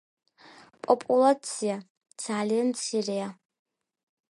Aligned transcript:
პოპულაცია 0.87 1.77
ძალზე 2.25 2.59
მცირეა. 2.73 3.31